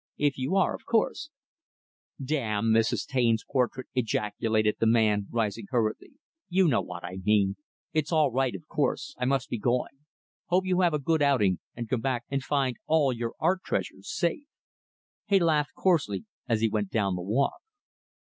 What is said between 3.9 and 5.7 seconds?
ejaculated the man, rising